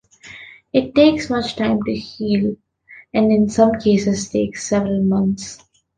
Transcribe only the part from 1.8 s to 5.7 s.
to heal and in some cases takes several months.